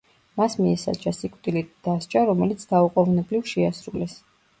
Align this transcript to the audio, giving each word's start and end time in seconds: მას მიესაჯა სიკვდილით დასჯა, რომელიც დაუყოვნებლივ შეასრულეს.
მას 0.39 0.53
მიესაჯა 0.59 1.11
სიკვდილით 1.17 1.69
დასჯა, 1.87 2.23
რომელიც 2.31 2.65
დაუყოვნებლივ 2.73 3.45
შეასრულეს. 3.53 4.17